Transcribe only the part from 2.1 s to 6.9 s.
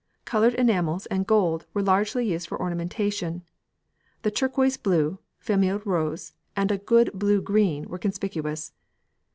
used for ornamentation, the turquoise blue, "famille rose," and a